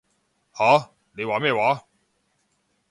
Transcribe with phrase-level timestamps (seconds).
[0.55, 0.89] 吓？
[1.13, 1.85] 你話咩話？